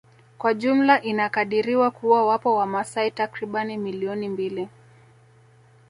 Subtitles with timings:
[0.37, 4.67] Kwa jumla inakadiriwa kuwa wapo wamasai takribani milioni mbili